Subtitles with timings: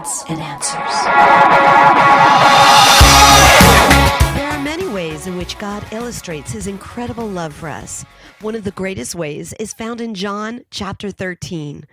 [0.00, 1.04] evidence and answers.
[4.34, 8.04] There are many ways in which God illustrates his incredible love for us.
[8.40, 11.84] One of the greatest ways is found in John chapter 13,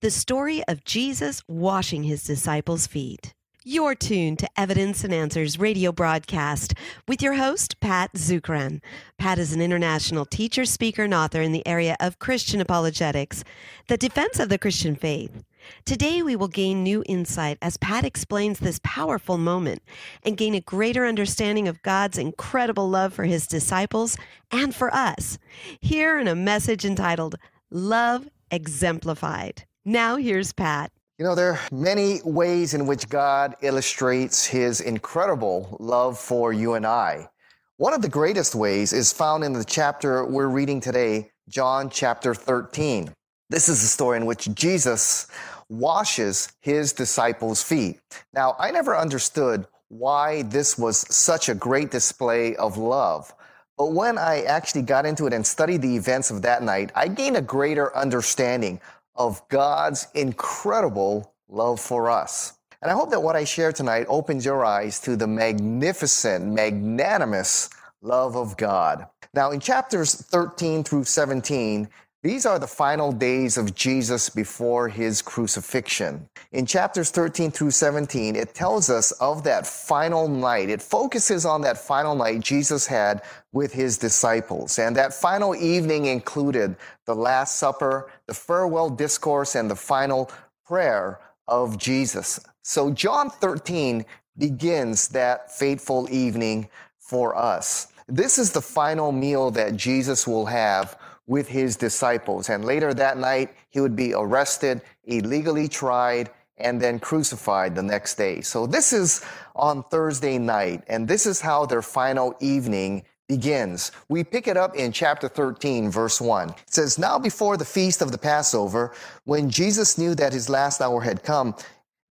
[0.00, 3.32] the story of Jesus washing his disciples' feet.
[3.64, 6.74] You're tuned to Evidence and Answers radio broadcast
[7.06, 8.80] with your host, Pat Zukeran.
[9.18, 13.44] Pat is an international teacher, speaker, and author in the area of Christian apologetics,
[13.86, 15.44] the defense of the Christian faith.
[15.84, 19.82] Today, we will gain new insight as Pat explains this powerful moment
[20.22, 24.16] and gain a greater understanding of God's incredible love for his disciples
[24.50, 25.38] and for us.
[25.80, 27.36] Here in a message entitled
[27.70, 29.64] Love Exemplified.
[29.84, 30.92] Now, here's Pat.
[31.18, 36.74] You know, there are many ways in which God illustrates his incredible love for you
[36.74, 37.28] and I.
[37.76, 42.34] One of the greatest ways is found in the chapter we're reading today, John chapter
[42.34, 43.12] 13.
[43.50, 45.26] This is the story in which Jesus
[45.72, 48.00] washes his disciples' feet.
[48.34, 53.34] Now, I never understood why this was such a great display of love.
[53.78, 57.08] But when I actually got into it and studied the events of that night, I
[57.08, 58.80] gained a greater understanding
[59.16, 62.54] of God's incredible love for us.
[62.82, 67.70] And I hope that what I share tonight opens your eyes to the magnificent, magnanimous
[68.02, 69.06] love of God.
[69.34, 71.88] Now, in chapters 13 through 17,
[72.22, 76.28] these are the final days of Jesus before his crucifixion.
[76.52, 80.70] In chapters 13 through 17, it tells us of that final night.
[80.70, 84.78] It focuses on that final night Jesus had with his disciples.
[84.78, 90.30] And that final evening included the Last Supper, the farewell discourse, and the final
[90.64, 92.38] prayer of Jesus.
[92.62, 94.04] So John 13
[94.38, 97.88] begins that fateful evening for us.
[98.06, 102.48] This is the final meal that Jesus will have with his disciples.
[102.48, 108.16] And later that night, he would be arrested, illegally tried, and then crucified the next
[108.16, 108.40] day.
[108.40, 109.24] So this is
[109.56, 113.92] on Thursday night, and this is how their final evening begins.
[114.08, 116.50] We pick it up in chapter 13, verse 1.
[116.50, 118.92] It says, Now before the feast of the Passover,
[119.24, 121.54] when Jesus knew that his last hour had come,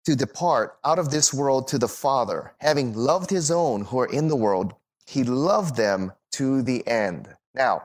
[0.04, 4.10] to depart out of this world to the Father, having loved his own who are
[4.10, 4.72] in the world,
[5.06, 7.28] he loved them to the end.
[7.54, 7.82] Now,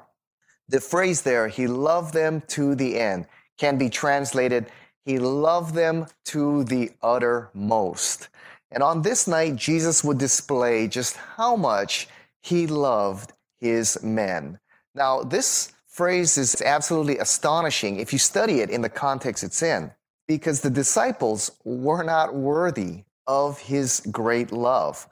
[0.70, 4.68] the phrase there, he loved them to the end, can be translated,
[5.06, 8.30] he loved them to the uttermost.
[8.72, 12.08] And on this night, Jesus would display just how much
[12.42, 14.60] he loved his men.
[14.96, 19.92] Now, this phrase is absolutely astonishing if you study it in the context it's in,
[20.28, 25.08] because the disciples were not worthy of his great love.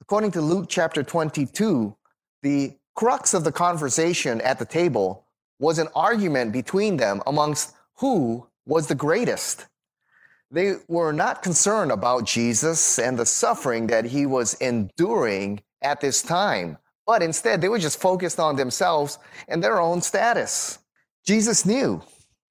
[0.00, 1.96] According to Luke chapter 22,
[2.42, 5.26] the crux of the conversation at the table
[5.58, 9.66] was an argument between them amongst who was the greatest.
[10.50, 16.22] They were not concerned about Jesus and the suffering that he was enduring at this
[16.22, 19.18] time, but instead they were just focused on themselves
[19.48, 20.78] and their own status.
[21.24, 22.02] Jesus knew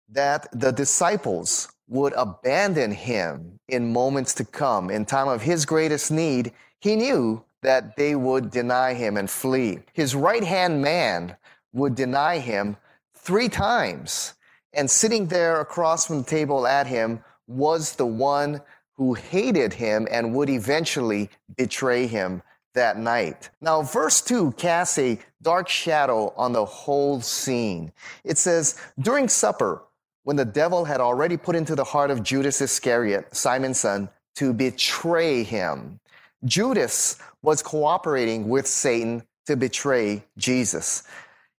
[0.09, 4.89] that the disciples would abandon him in moments to come.
[4.89, 9.79] In time of his greatest need, he knew that they would deny him and flee.
[9.93, 11.35] His right hand man
[11.73, 12.77] would deny him
[13.15, 14.33] three times.
[14.73, 18.61] And sitting there across from the table at him was the one
[18.95, 22.41] who hated him and would eventually betray him
[22.73, 23.49] that night.
[23.61, 27.91] Now, verse 2 casts a dark shadow on the whole scene.
[28.23, 29.83] It says, During supper,
[30.23, 34.53] when the devil had already put into the heart of Judas Iscariot, Simon's son, to
[34.53, 35.99] betray him,
[36.45, 41.03] Judas was cooperating with Satan to betray Jesus.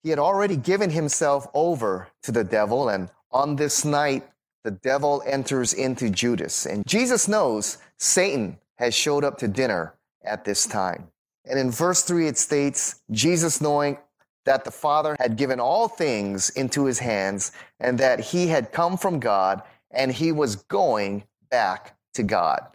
[0.04, 4.28] He had already given himself over to the devil, and on this night,
[4.64, 6.66] the devil enters into Judas.
[6.66, 9.94] And Jesus knows Satan has showed up to dinner
[10.24, 11.08] at this time.
[11.46, 13.98] And in verse 3, it states Jesus, knowing
[14.46, 18.98] that the Father had given all things into his hands, and that he had come
[18.98, 19.62] from God,
[19.92, 22.68] and he was going back to God.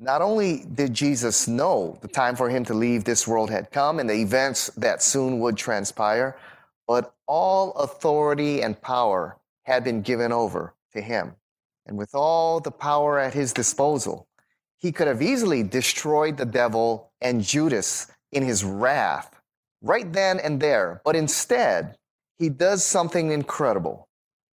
[0.00, 4.00] Not only did Jesus know the time for him to leave this world had come
[4.00, 6.36] and the events that soon would transpire,
[6.86, 11.34] but all authority and power had been given over to him.
[11.86, 14.26] And with all the power at his disposal,
[14.78, 19.40] he could have easily destroyed the devil and Judas in his wrath
[19.80, 21.00] right then and there.
[21.04, 21.96] But instead,
[22.38, 24.08] he does something incredible.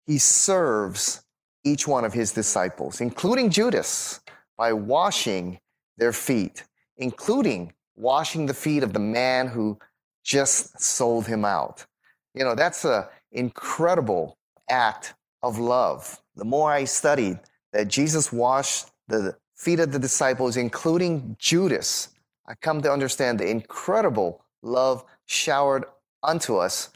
[0.05, 1.23] He serves
[1.63, 4.19] each one of his disciples, including Judas,
[4.59, 5.57] by washing
[5.97, 6.65] their feet,
[6.97, 9.79] including washing the feet of the man who
[10.25, 11.85] just sold him out.
[12.33, 14.37] You know, that's an incredible
[14.69, 16.21] act of love.
[16.35, 17.39] The more I studied
[17.71, 22.09] that Jesus washed the feet of the disciples, including Judas,
[22.45, 25.85] I come to understand the incredible love showered
[26.21, 26.89] unto us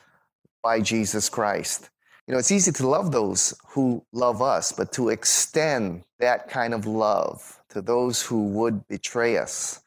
[0.62, 1.90] by Jesus Christ.
[2.28, 6.74] You know, it's easy to love those who love us, but to extend that kind
[6.74, 9.82] of love to those who would betray us,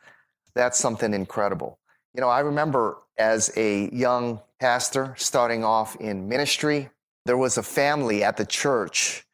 [0.54, 1.78] that's something incredible.
[2.14, 6.90] You know, I remember as a young pastor starting off in ministry,
[7.24, 9.26] there was a family at the church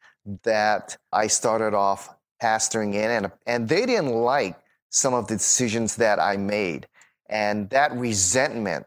[0.43, 4.57] that I started off pastoring in, and, and they didn't like
[4.89, 6.87] some of the decisions that I made.
[7.27, 8.85] And that resentment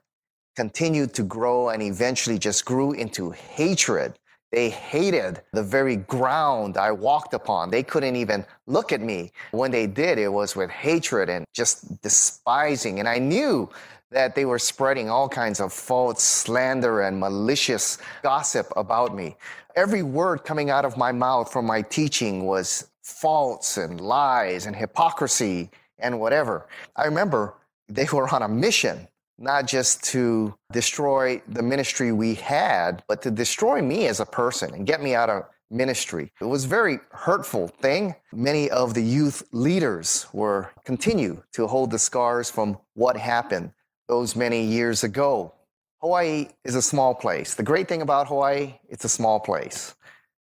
[0.56, 4.18] continued to grow and eventually just grew into hatred.
[4.52, 7.70] They hated the very ground I walked upon.
[7.70, 9.32] They couldn't even look at me.
[9.50, 13.00] When they did, it was with hatred and just despising.
[13.00, 13.68] And I knew
[14.10, 19.36] that they were spreading all kinds of false slander and malicious gossip about me.
[19.74, 24.74] Every word coming out of my mouth from my teaching was false and lies and
[24.74, 26.66] hypocrisy and whatever.
[26.94, 27.54] I remember
[27.88, 33.30] they were on a mission not just to destroy the ministry we had, but to
[33.30, 36.32] destroy me as a person and get me out of ministry.
[36.40, 38.14] It was a very hurtful thing.
[38.32, 43.72] Many of the youth leaders were continue to hold the scars from what happened
[44.08, 45.52] those many years ago.
[46.00, 47.54] Hawaii is a small place.
[47.54, 49.94] The great thing about Hawaii, it's a small place.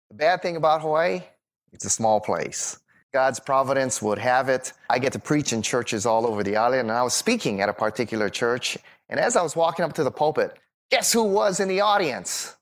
[0.09, 1.23] The bad thing about Hawaii,
[1.71, 2.79] it's a small place.
[3.15, 4.73] God's providence would have it.
[4.89, 7.69] I get to preach in churches all over the island, and I was speaking at
[7.69, 8.77] a particular church.
[9.07, 10.57] And as I was walking up to the pulpit,
[10.91, 12.57] guess who was in the audience?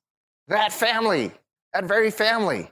[0.50, 1.32] That family,
[1.74, 2.70] that very family.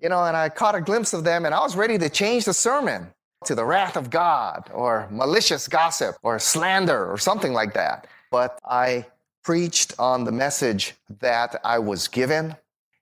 [0.00, 2.46] You know, and I caught a glimpse of them, and I was ready to change
[2.46, 3.06] the sermon
[3.44, 8.08] to the wrath of God or malicious gossip or slander or something like that.
[8.32, 9.06] But I
[9.44, 12.56] preached on the message that I was given.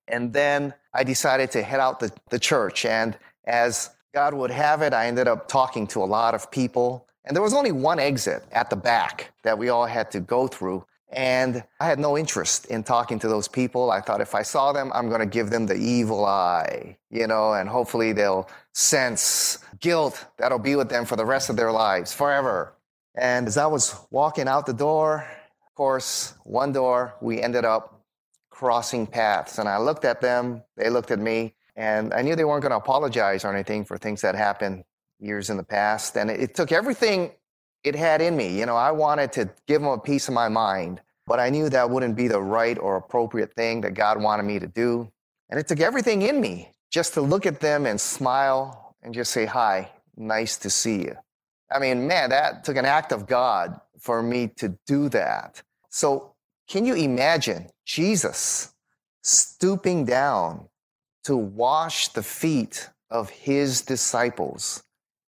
[0.07, 2.85] And then I decided to head out the, the church.
[2.85, 3.17] And
[3.47, 7.07] as God would have it, I ended up talking to a lot of people.
[7.25, 10.49] And there was only one exit at the back that we all had to go
[10.49, 10.85] through.
[11.11, 13.91] And I had no interest in talking to those people.
[13.91, 17.27] I thought if I saw them, I'm going to give them the evil eye, you
[17.27, 21.73] know, and hopefully they'll sense guilt that'll be with them for the rest of their
[21.73, 22.75] lives, forever.
[23.15, 25.27] And as I was walking out the door,
[25.67, 28.03] of course, one door, we ended up
[28.51, 29.59] crossing paths.
[29.59, 32.73] And I looked at them, they looked at me, and I knew they weren't going
[32.73, 34.83] to apologize or anything for things that happened
[35.21, 36.17] years in the past.
[36.17, 37.31] And it, took everything
[37.85, 38.59] it had in me.
[38.59, 41.69] You know, I wanted to give them a piece of my mind, but I knew
[41.69, 45.09] that wouldn't be the right or appropriate thing that God wanted me to do.
[45.51, 49.31] And it took everything in me just to look at them and smile and just
[49.31, 51.17] say, Hi, nice to see you.
[51.71, 55.63] I mean, man, that took an act of God for me to do that.
[55.91, 56.35] So,
[56.69, 58.75] can you imagine Jesus
[59.23, 60.69] stooping down
[61.29, 64.83] to wash the feet of his disciples,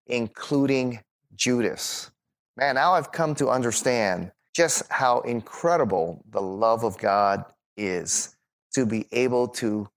[0.08, 1.02] including
[1.36, 2.10] Judas.
[2.56, 7.44] Man, now I've come to understand just how incredible the love of God
[7.76, 8.38] is
[8.76, 9.90] to be able to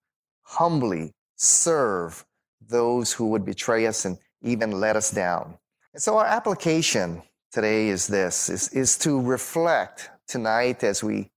[0.42, 2.24] humbly serve
[2.68, 5.56] those who would betray us and even let us down.
[5.94, 7.22] And so our application
[7.52, 11.30] today is this is, is to reflect tonight as we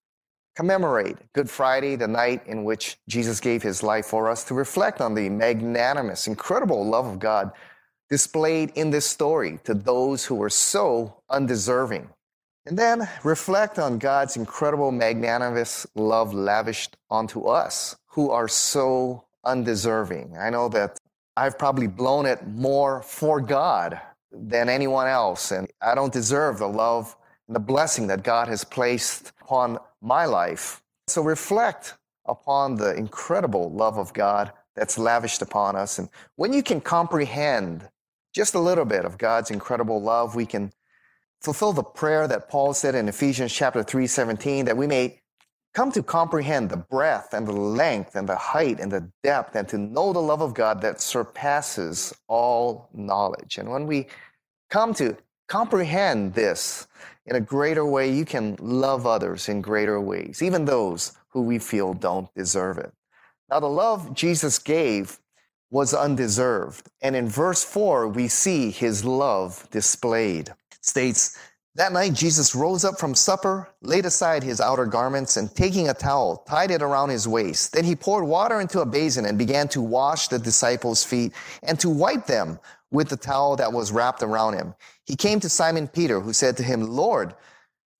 [0.55, 5.01] commemorate Good Friday, the night in which Jesus gave his life for us, to reflect
[5.01, 7.51] on the magnanimous, incredible love of God
[8.09, 12.09] displayed in this story to those who were so undeserving.
[12.65, 20.35] And then reflect on God's incredible, magnanimous love lavished onto us who are so undeserving.
[20.39, 20.97] I know that
[21.37, 23.99] I've probably blown it more for God
[24.31, 27.15] than anyone else, and I don't deserve the love
[27.47, 30.81] and the blessing that God has placed upon my life.
[31.07, 35.99] So reflect upon the incredible love of God that's lavished upon us.
[35.99, 37.87] And when you can comprehend
[38.33, 40.71] just a little bit of God's incredible love, we can
[41.41, 45.21] fulfill the prayer that Paul said in Ephesians chapter 3, 17, that we may
[45.73, 49.67] come to comprehend the breadth and the length and the height and the depth and
[49.67, 53.57] to know the love of God that surpasses all knowledge.
[53.57, 54.07] And when we
[54.69, 55.15] come to
[55.47, 56.87] comprehend this,
[57.25, 61.59] in a greater way, you can love others in greater ways, even those who we
[61.59, 62.93] feel don't deserve it.
[63.49, 65.19] Now, the love Jesus gave
[65.71, 66.89] was undeserved.
[67.01, 70.49] And in verse 4, we see his love displayed.
[70.49, 71.37] It states,
[71.75, 75.93] That night Jesus rose up from supper, laid aside his outer garments, and taking a
[75.93, 77.73] towel, tied it around his waist.
[77.73, 81.79] Then he poured water into a basin and began to wash the disciples' feet and
[81.79, 82.59] to wipe them
[82.95, 84.73] with the towel that was wrapped around him.
[85.05, 87.35] He came to Simon Peter, who said to him, Lord,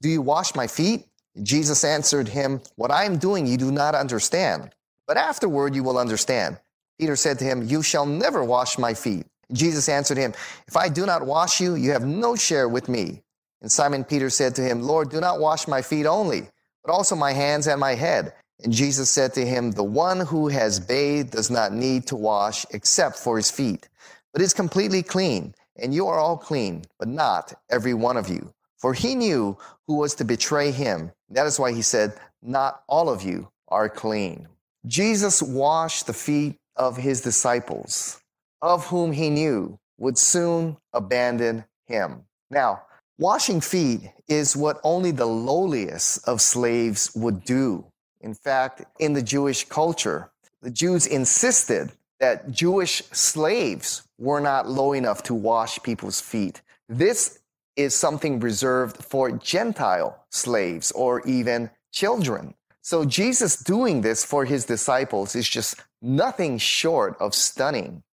[0.02, 1.06] do you wash my feet?
[1.44, 4.72] Jesus answered him, What I am doing you do not understand,
[5.08, 6.58] but afterward you will understand.
[7.00, 9.26] Peter said to him, You shall never wash my feet.
[9.52, 10.34] Jesus answered him,
[10.68, 13.22] If I do not wash you, you have no share with me.
[13.62, 16.50] And Simon Peter said to him, Lord, do not wash my feet only,
[16.84, 18.34] but also my hands and my head.
[18.64, 22.66] And Jesus said to him, The one who has bathed does not need to wash
[22.72, 23.90] except for his feet,
[24.36, 25.56] but is completely clean.
[25.78, 28.54] And you are all clean, but not every one of you.
[28.78, 31.14] For he knew who was to betray him.
[31.30, 32.14] That is why he said,
[32.44, 34.50] Not all of you are clean.
[34.86, 38.20] Jesus washed the feet of his disciples,
[38.62, 42.26] of whom he knew would soon abandon him.
[42.52, 42.82] Now,
[43.18, 47.86] washing feet is what only the lowliest of slaves would do.
[48.20, 50.30] In fact, in the Jewish culture,
[50.62, 56.62] the Jews insisted that Jewish slaves were not low enough to wash people's feet.
[56.88, 57.40] This
[57.76, 62.54] is something reserved for Gentile slaves or even children.
[62.82, 68.04] So Jesus doing this for his disciples is just nothing short of stunning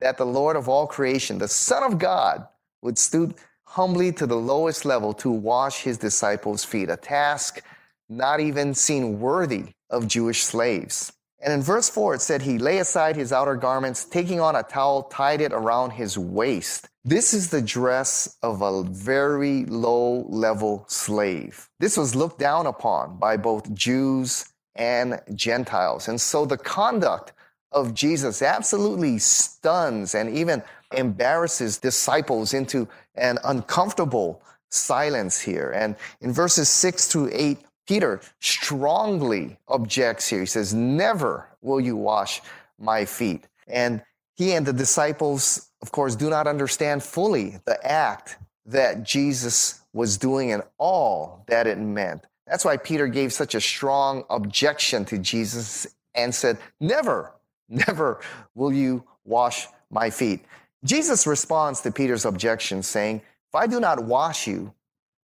[0.00, 2.46] that the Lord of all creation, the Son of God,
[2.82, 7.60] would stoop humbly to the lowest level to wash his disciples' feet, a task
[8.08, 11.12] not even seen worthy of Jewish slaves.
[11.40, 14.62] And in verse 4, it said, He lay aside his outer garments, taking on a
[14.62, 16.88] towel, tied it around his waist.
[17.04, 21.68] This is the dress of a very low level slave.
[21.78, 26.08] This was looked down upon by both Jews and Gentiles.
[26.08, 27.32] And so the conduct
[27.72, 30.62] of Jesus absolutely stuns and even
[30.96, 35.70] embarrasses disciples into an uncomfortable silence here.
[35.74, 40.40] And in verses 6 through 8, Peter strongly objects here.
[40.40, 42.42] He says, Never will you wash
[42.78, 43.48] my feet.
[43.66, 44.02] And
[44.36, 50.18] he and the disciples, of course, do not understand fully the act that Jesus was
[50.18, 52.26] doing and all that it meant.
[52.46, 57.32] That's why Peter gave such a strong objection to Jesus and said, Never,
[57.68, 58.20] never
[58.54, 60.44] will you wash my feet.
[60.84, 63.16] Jesus responds to Peter's objection, saying,
[63.48, 64.74] If I do not wash you,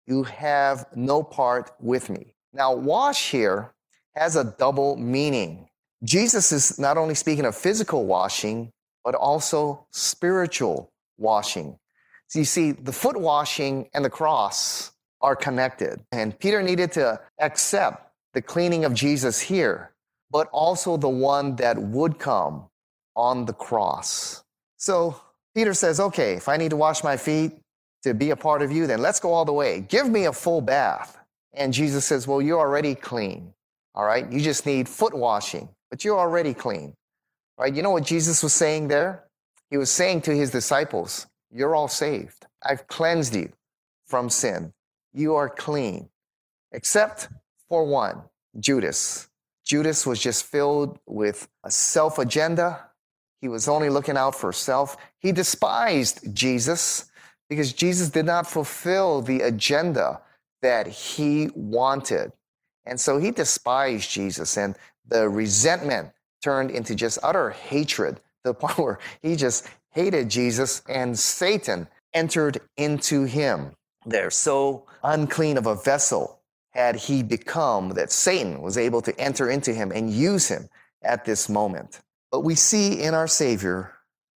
[0.08, 2.33] you have no part with me.
[2.53, 3.74] Now, wash here
[4.15, 5.67] has a double meaning.
[6.03, 8.72] Jesus is not only speaking of physical washing,
[9.03, 11.77] but also spiritual washing.
[12.27, 14.91] So you see, the foot washing and the cross
[15.22, 16.01] are connected.
[16.12, 19.93] And Peter needed to accept the cleaning of Jesus here,
[20.31, 22.67] but also the one that would come
[23.15, 24.43] on the cross.
[24.77, 25.19] So
[25.55, 27.53] Peter says, okay, if I need to wash my feet
[28.03, 29.81] to be a part of you, then let's go all the way.
[29.81, 31.17] Give me a full bath.
[31.53, 33.53] And Jesus says, Well, you're already clean.
[33.95, 34.29] All right.
[34.31, 36.95] You just need foot washing, but you're already clean.
[37.57, 37.74] Right.
[37.74, 39.25] You know what Jesus was saying there?
[39.69, 42.48] He was saying to his disciples, You're all saved.
[42.63, 43.51] I've cleansed you
[44.07, 44.74] from sin.
[45.13, 46.10] You are clean.
[46.72, 47.29] Except
[47.69, 48.24] for one,
[48.60, 49.29] Judas.
[49.63, 52.89] Judas was just filled with a self agenda.
[53.41, 54.98] He was only looking out for self.
[55.19, 57.05] He despised Jesus
[57.50, 60.22] because Jesus did not fulfill the agenda
[60.63, 62.32] that he wanted.
[62.86, 64.75] And so he despised Jesus, and
[65.08, 66.10] the resentment
[66.41, 71.88] turned into just utter hatred to the point where he just hated Jesus, and Satan
[72.13, 73.72] entered into him.
[74.05, 76.39] They're so unclean of a vessel
[76.72, 80.67] had he become that Satan was able to enter into him and use him
[81.03, 82.01] at this moment.
[82.32, 83.93] But we see in our Savior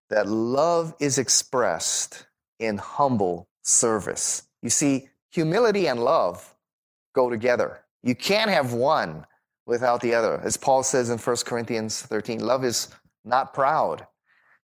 [0.09, 2.27] that love is expressed
[2.59, 4.43] in humble service.
[4.61, 6.55] You see, humility and love
[7.13, 7.81] go together.
[8.01, 9.23] You can't have one
[9.67, 10.41] without the other.
[10.43, 12.87] As Paul says in 1 Corinthians 13, love is
[13.23, 14.07] not proud.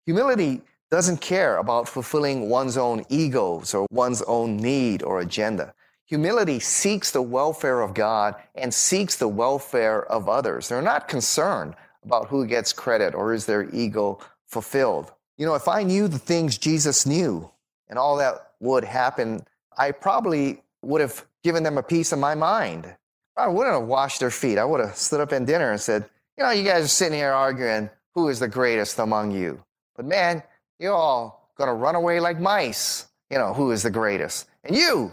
[0.08, 5.76] Humility doesn't care about fulfilling one's own egos or one's own need or agenda.
[6.08, 10.70] Humility seeks the welfare of God and seeks the welfare of others.
[10.70, 15.12] They're not concerned about who gets credit or is their ego fulfilled.
[15.38, 17.52] You know, if I knew the things Jesus knew
[17.90, 19.46] and all that would happen
[19.78, 22.96] I probably would have given them a piece of my mind.
[23.36, 24.58] I wouldn't have washed their feet.
[24.58, 26.06] I would have stood up in dinner and said,
[26.38, 29.64] You know, you guys are sitting here arguing who is the greatest among you.
[29.96, 30.44] But man,
[30.80, 33.08] you're all going to run away like mice.
[33.30, 34.48] You know, who is the greatest?
[34.64, 35.12] And you,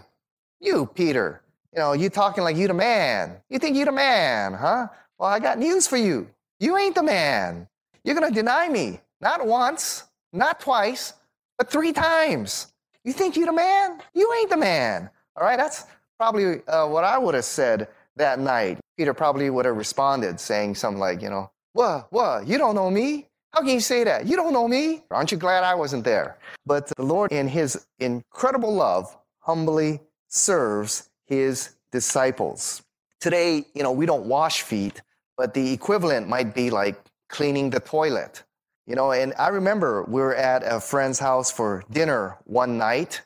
[0.59, 1.41] you, Peter,
[1.73, 3.37] you know, you talking like you the man.
[3.49, 4.87] You think you the man, huh?
[5.17, 6.27] Well, I got news for you.
[6.59, 7.67] You ain't the man.
[8.03, 8.99] You're going to deny me.
[9.19, 11.13] Not once, not twice,
[11.57, 12.67] but three times.
[13.03, 13.99] You think you the man?
[14.13, 15.09] You ain't the man.
[15.35, 15.85] All right, that's
[16.17, 18.79] probably uh, what I would have said that night.
[18.97, 22.91] Peter probably would have responded saying something like, you know, what, what, you don't know
[22.91, 23.27] me?
[23.53, 24.25] How can you say that?
[24.25, 25.03] You don't know me?
[25.11, 26.37] Aren't you glad I wasn't there?
[26.65, 32.83] But the Lord, in his incredible love, humbly serves his disciples.
[33.19, 35.01] Today, you know, we don't wash feet,
[35.37, 38.43] but the equivalent might be like cleaning the toilet.
[38.87, 43.21] You know, and I remember we were at a friend's house for dinner one night,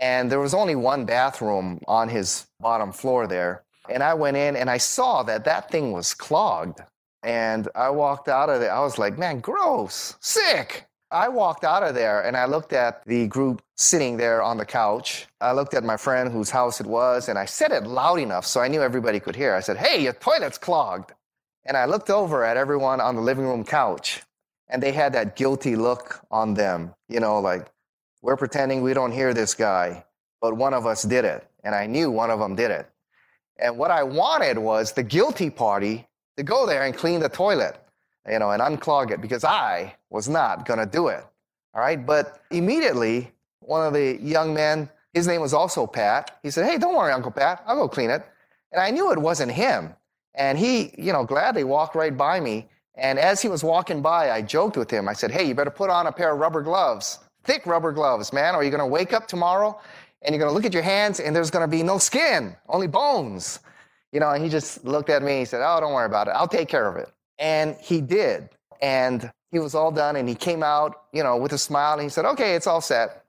[0.00, 3.64] and there was only one bathroom on his bottom floor there.
[3.88, 6.80] And I went in and I saw that that thing was clogged.
[7.22, 8.72] And I walked out of there.
[8.72, 10.86] I was like, man, gross, sick.
[11.10, 14.66] I walked out of there and I looked at the group sitting there on the
[14.66, 15.26] couch.
[15.40, 18.46] I looked at my friend whose house it was and I said it loud enough
[18.46, 19.54] so I knew everybody could hear.
[19.54, 21.12] I said, Hey, your toilet's clogged.
[21.64, 24.22] And I looked over at everyone on the living room couch
[24.68, 27.66] and they had that guilty look on them, you know, like,
[28.22, 30.04] we're pretending we don't hear this guy,
[30.40, 31.46] but one of us did it.
[31.64, 32.88] And I knew one of them did it.
[33.58, 36.06] And what I wanted was the guilty party
[36.36, 37.80] to go there and clean the toilet
[38.30, 41.24] you know, and unclog it because I was not going to do it.
[41.74, 42.04] All right.
[42.04, 46.78] But immediately, one of the young men, his name was also Pat, he said, Hey,
[46.78, 48.26] don't worry, Uncle Pat, I'll go clean it.
[48.72, 49.94] And I knew it wasn't him.
[50.34, 52.68] And he, you know, gladly walked right by me.
[52.94, 55.08] And as he was walking by, I joked with him.
[55.08, 58.32] I said, Hey, you better put on a pair of rubber gloves, thick rubber gloves,
[58.32, 59.80] man, or you're going to wake up tomorrow
[60.22, 62.54] and you're going to look at your hands and there's going to be no skin,
[62.68, 63.60] only bones.
[64.12, 65.40] You know, and he just looked at me.
[65.40, 66.32] He said, Oh, don't worry about it.
[66.32, 67.10] I'll take care of it.
[67.38, 68.50] And he did.
[68.80, 72.02] And he was all done and he came out, you know, with a smile and
[72.02, 73.24] he said, okay, it's all set.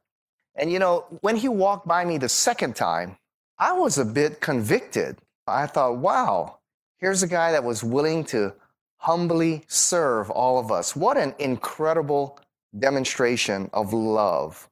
[0.56, 3.18] And, you know, when he walked by me the second time,
[3.58, 5.18] I was a bit convicted.
[5.48, 6.60] I thought, wow,
[6.98, 8.54] here's a guy that was willing to
[8.98, 10.96] humbly serve all of us.
[10.96, 12.40] What an incredible
[12.78, 14.70] demonstration of love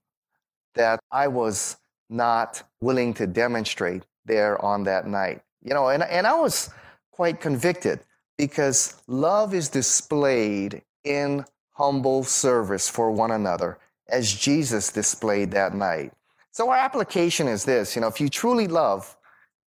[0.75, 1.77] that I was
[2.09, 5.41] not willing to demonstrate there on that night.
[5.63, 6.69] You know, and, and I was
[7.11, 7.99] quite convicted
[8.37, 16.13] because love is displayed in humble service for one another as Jesus displayed that night.
[16.51, 19.17] So our application is this, you know, if you truly love,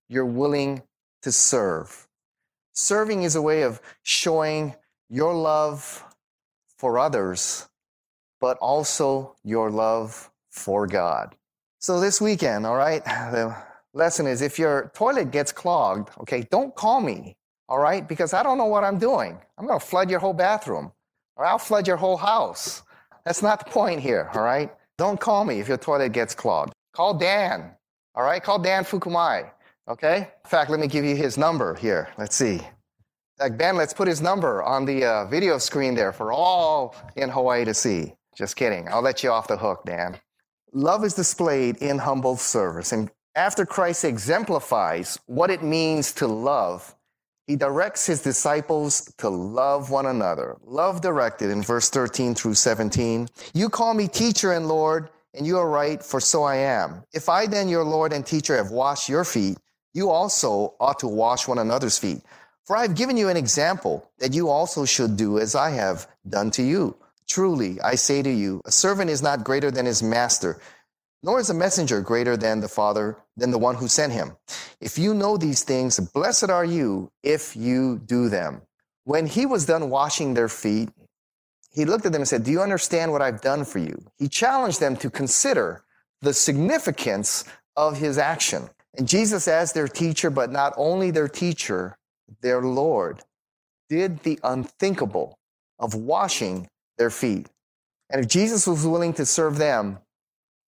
[0.08, 0.82] you're willing
[1.22, 2.08] to serve.
[2.72, 4.74] Serving is a way of showing
[5.08, 6.04] your love
[6.78, 7.68] for others,
[8.40, 11.34] but also your love for God.
[11.78, 13.56] So this weekend, all right, the
[13.94, 17.36] lesson is if your toilet gets clogged, okay, don't call me
[17.70, 18.06] all right?
[18.06, 19.38] Because I don't know what I'm doing.
[19.56, 20.92] I'm going to flood your whole bathroom,
[21.36, 22.82] or I'll flood your whole house.
[23.24, 24.70] That's not the point here, all right?
[24.98, 26.72] Don't call me if your toilet gets clogged.
[26.92, 27.70] Call Dan,
[28.16, 28.42] all right?
[28.42, 29.48] Call Dan Fukumai,
[29.88, 30.28] okay?
[30.44, 32.08] In fact, let me give you his number here.
[32.18, 32.60] Let's see.
[33.38, 37.30] Like Ben, let's put his number on the uh, video screen there for all in
[37.30, 38.14] Hawaii to see.
[38.36, 38.88] Just kidding.
[38.88, 40.18] I'll let you off the hook, Dan.
[40.72, 42.92] Love is displayed in humble service.
[42.92, 46.94] And after Christ exemplifies what it means to love,
[47.46, 50.56] he directs his disciples to love one another.
[50.64, 53.28] Love directed in verse 13 through 17.
[53.54, 57.02] You call me teacher and Lord, and you are right, for so I am.
[57.12, 59.58] If I then, your Lord and teacher, have washed your feet,
[59.94, 62.20] you also ought to wash one another's feet.
[62.64, 66.06] For I have given you an example that you also should do as I have
[66.28, 66.96] done to you.
[67.30, 70.60] Truly, I say to you, a servant is not greater than his master
[71.22, 74.36] nor is a messenger greater than the Father, than the one who sent him.
[74.80, 78.62] If you know these things, blessed are you if you do them.
[79.04, 80.90] When he was done washing their feet,
[81.72, 84.02] he looked at them and said, Do you understand what I've done for you?
[84.18, 85.82] He challenged them to consider
[86.22, 87.44] the significance
[87.76, 88.68] of his action.
[88.96, 91.96] And Jesus, as their teacher, but not only their teacher,
[92.40, 93.22] their Lord,
[93.88, 95.38] did the unthinkable
[95.78, 96.68] of washing
[97.00, 97.48] their feet.
[98.10, 99.98] And if Jesus was willing to serve them,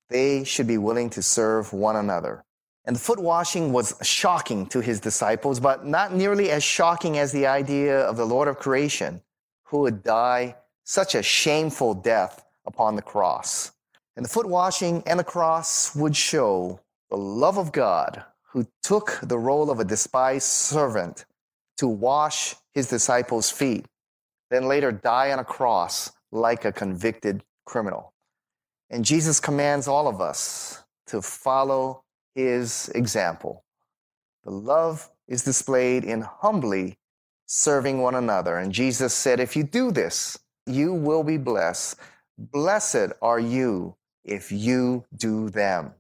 [0.08, 2.42] they should be willing to serve one another.
[2.84, 7.32] And the foot washing was shocking to his disciples, but not nearly as shocking as
[7.32, 9.20] the idea of the Lord of creation
[9.64, 13.72] who would die such a shameful death upon the cross.
[14.16, 19.18] And the foot washing and the cross would show the love of God who took
[19.22, 21.24] the role of a despised servant
[21.76, 23.86] to wash his disciples' feet,
[24.50, 28.12] then later die on a cross like a convicted criminal.
[28.90, 32.02] And Jesus commands all of us to follow
[32.34, 33.64] his example.
[34.44, 36.98] The love is displayed in humbly
[37.46, 38.56] serving one another.
[38.56, 41.96] And Jesus said, If you do this, you will be blessed.
[42.38, 45.92] Blessed are you if you do them.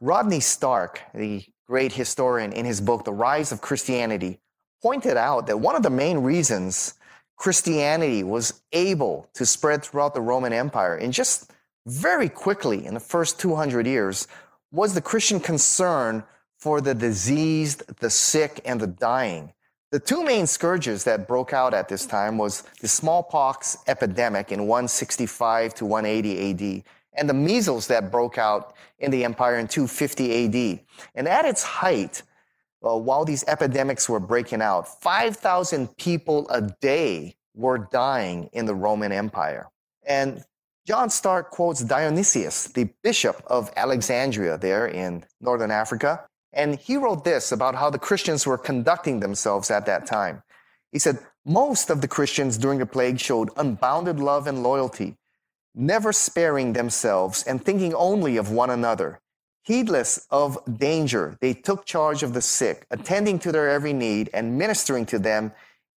[0.00, 4.40] Rodney Stark, the great historian, in his book, The Rise of Christianity,
[4.82, 6.94] pointed out that one of the main reasons
[7.42, 11.50] Christianity was able to spread throughout the Roman Empire and just
[11.86, 14.28] very quickly in the first 200 years
[14.70, 16.22] was the Christian concern
[16.60, 19.52] for the diseased, the sick, and the dying.
[19.90, 24.68] The two main scourges that broke out at this time was the smallpox epidemic in
[24.68, 30.44] 165 to 180 AD and the measles that broke out in the empire in 250
[30.44, 30.80] AD.
[31.16, 32.22] And at its height,
[32.84, 38.74] uh, while these epidemics were breaking out, 5,000 people a day were dying in the
[38.74, 39.68] Roman Empire.
[40.06, 40.44] And
[40.86, 46.24] John Stark quotes Dionysius, the bishop of Alexandria there in northern Africa.
[46.52, 50.42] And he wrote this about how the Christians were conducting themselves at that time.
[50.90, 55.16] He said, Most of the Christians during the plague showed unbounded love and loyalty,
[55.74, 59.20] never sparing themselves and thinking only of one another.
[59.64, 64.58] Heedless of danger, they took charge of the sick, attending to their every need and
[64.58, 65.52] ministering to them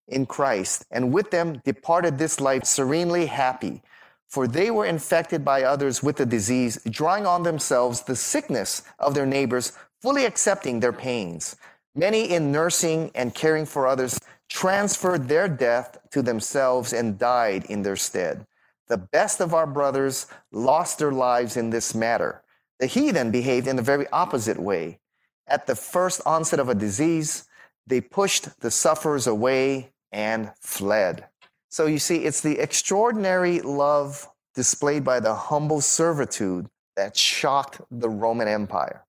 [0.07, 3.81] in Christ, and with them departed this life serenely happy.
[4.27, 9.15] For they were infected by others with the disease, drawing on themselves the sickness of
[9.15, 11.55] their neighbors, fully accepting their pains.
[11.95, 17.81] Many in nursing and caring for others transferred their death to themselves and died in
[17.81, 18.45] their stead.
[18.87, 22.43] The best of our brothers lost their lives in this matter.
[22.79, 24.99] The heathen behaved in the very opposite way.
[25.47, 27.45] At the first onset of a disease,
[27.87, 31.27] they pushed the sufferers away and fled.
[31.69, 38.09] So you see, it's the extraordinary love displayed by the humble servitude that shocked the
[38.09, 39.05] Roman Empire.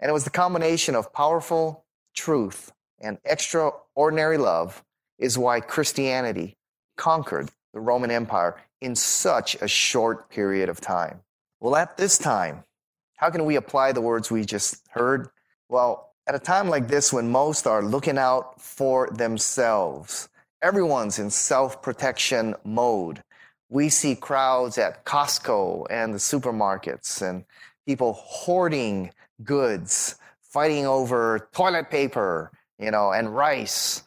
[0.00, 4.82] And it was the combination of powerful truth and extraordinary love
[5.18, 6.56] is why Christianity
[6.96, 11.20] conquered the Roman Empire in such a short period of time.
[11.60, 12.64] Well, at this time,
[13.22, 15.28] how can we apply the words we just heard?
[15.68, 20.28] Well, at a time like this when most are looking out for themselves,
[20.60, 23.22] everyone's in self protection mode.
[23.68, 27.44] We see crowds at Costco and the supermarkets and
[27.86, 29.12] people hoarding
[29.44, 34.02] goods, fighting over toilet paper, you know, and rice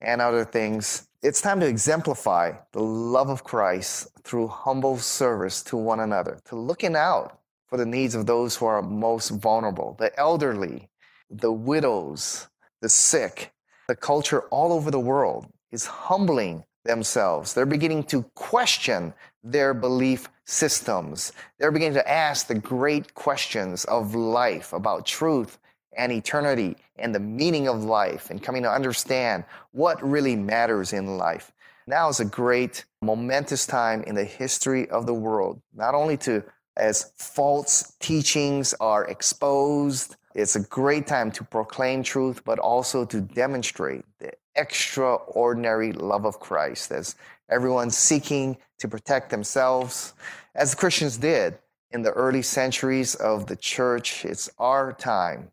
[0.00, 1.08] and other things.
[1.20, 6.54] It's time to exemplify the love of Christ through humble service to one another, to
[6.54, 7.40] looking out
[7.72, 10.90] for the needs of those who are most vulnerable the elderly,
[11.30, 12.48] the widows,
[12.82, 13.50] the sick.
[13.88, 17.54] The culture all over the world is humbling themselves.
[17.54, 21.32] They're beginning to question their belief systems.
[21.58, 25.58] They're beginning to ask the great questions of life about truth
[25.96, 31.16] and eternity and the meaning of life and coming to understand what really matters in
[31.16, 31.52] life.
[31.86, 36.44] Now is a great, momentous time in the history of the world, not only to
[36.76, 40.16] as false teachings are exposed.
[40.34, 46.40] It's a great time to proclaim truth, but also to demonstrate the extraordinary love of
[46.40, 47.16] Christ as
[47.50, 50.14] everyone's seeking to protect themselves,
[50.54, 51.58] as Christians did
[51.90, 54.24] in the early centuries of the church.
[54.24, 55.50] It's our time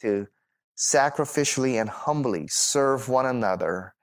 [0.00, 0.26] to
[0.76, 3.94] sacrificially and humbly serve one another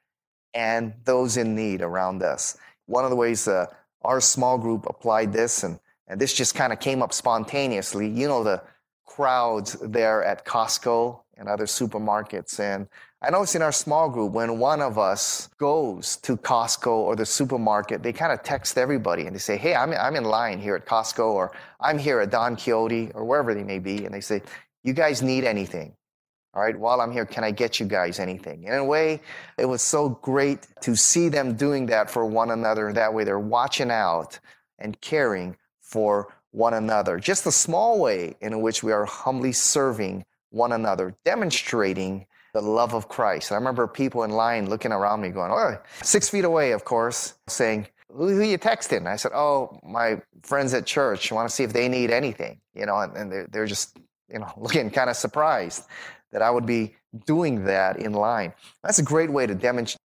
[0.53, 2.57] and those in need around us.
[2.85, 3.67] One of the ways uh,
[4.01, 5.79] our small group applied this, and
[6.09, 8.09] and this just kind of came up spontaneously.
[8.09, 8.61] You know, the
[9.05, 12.59] crowds there at Costco and other supermarkets.
[12.59, 12.87] And
[13.21, 17.25] I noticed in our small group, when one of us goes to Costco or the
[17.25, 20.75] supermarket, they kind of text everybody and they say, Hey, I'm, I'm in line here
[20.75, 24.05] at Costco, or I'm here at Don Quijote, or wherever they may be.
[24.05, 24.41] And they say,
[24.83, 25.93] You guys need anything?
[26.55, 28.65] All right, while I'm here, can I get you guys anything?
[28.65, 29.21] And in a way,
[29.57, 32.91] it was so great to see them doing that for one another.
[32.91, 34.39] That way, they're watching out
[34.79, 35.55] and caring
[35.89, 37.19] for one another.
[37.19, 42.93] Just a small way in which we are humbly serving one another, demonstrating the love
[42.93, 43.51] of Christ.
[43.51, 47.35] I remember people in line looking around me going, oh, six feet away, of course,
[47.47, 49.07] saying, who, who you texting?
[49.07, 51.31] I said, oh, my friends at church.
[51.31, 53.97] Want to see if they need anything, you know, and, and they're, they're just,
[54.31, 55.85] you know, looking kind of surprised
[56.31, 58.53] that I would be doing that in line.
[58.83, 59.55] That's a great way to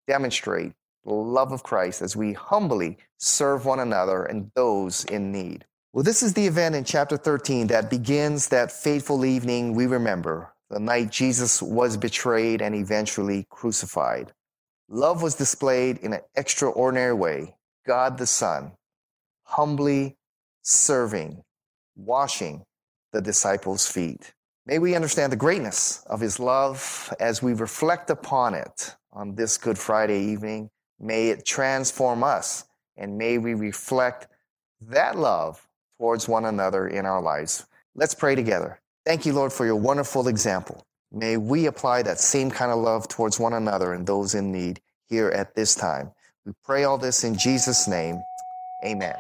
[0.08, 0.74] demonstrate
[1.06, 5.65] the love of Christ as we humbly serve one another and those in need.
[5.93, 10.51] Well, this is the event in chapter 13 that begins that fateful evening we remember,
[10.71, 14.34] the night Jesus was betrayed and eventually crucified.
[14.89, 17.56] Love was displayed in an extraordinary way.
[17.86, 18.71] God the Son,
[19.43, 20.17] humbly
[20.63, 21.43] serving,
[21.95, 22.65] washing
[23.12, 24.34] the disciples' feet.
[24.65, 29.58] May we understand the greatness of his love as we reflect upon it on this
[29.60, 30.71] Good Friday evening.
[30.99, 32.63] May it transform us
[32.97, 34.27] and may we reflect
[34.82, 35.63] that love
[35.97, 37.65] towards one another in our lives.
[37.95, 38.79] Let's pray together.
[39.06, 40.86] Thank you, Lord, for your wonderful example.
[41.12, 44.82] May we apply that same kind of love towards one another and those in need
[45.08, 46.12] here at this time.
[46.45, 48.21] We pray all this in Jesus' name.
[48.84, 49.15] Amen.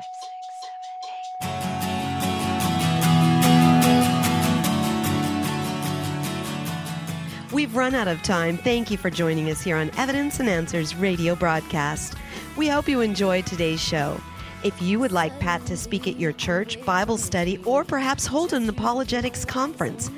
[7.53, 8.57] We've run out of time.
[8.57, 12.15] Thank you for joining us here on Evidence and Answers radio broadcast.
[12.57, 14.19] We hope you enjoyed today's show.
[14.63, 18.53] If you would like Pat to speak at your church, Bible study, or perhaps hold
[18.53, 20.09] an apologetics conference,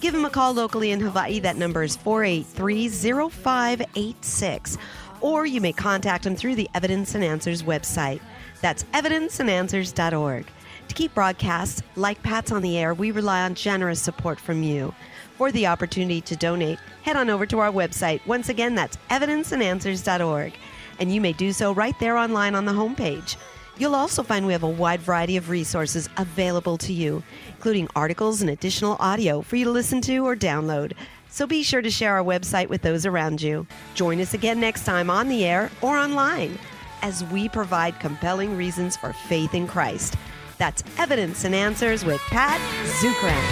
[0.00, 1.38] give him a call locally in Hawaii.
[1.38, 2.90] That number is 483
[3.30, 4.78] 0586.
[5.22, 8.20] Or you may contact him through the Evidence and Answers website.
[8.60, 10.46] That's evidenceandanswers.org.
[10.88, 14.94] To keep broadcasts like Pat's on the air, we rely on generous support from you.
[15.38, 18.24] For the opportunity to donate, head on over to our website.
[18.26, 20.52] Once again, that's evidenceandanswers.org.
[21.00, 23.36] And you may do so right there online on the homepage.
[23.76, 28.40] You'll also find we have a wide variety of resources available to you, including articles
[28.40, 30.92] and additional audio for you to listen to or download.
[31.28, 33.66] So be sure to share our website with those around you.
[33.94, 36.56] Join us again next time on the air or online
[37.02, 40.14] as we provide compelling reasons for faith in Christ.
[40.58, 42.60] That's Evidence and Answers with Pat
[43.00, 43.42] Zukeran.